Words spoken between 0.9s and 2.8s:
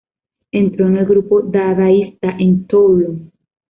el grupo dadaísta en